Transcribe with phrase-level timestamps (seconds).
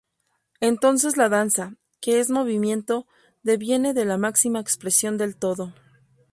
[0.61, 3.05] Entonces la danza, que es movimiento,
[3.43, 5.75] deviene de la máxima expresión del todo.